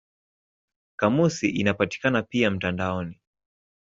Kamusi 0.95 1.47
inapatikana 1.49 2.21
pia 2.21 2.51
mtandaoni. 2.51 3.19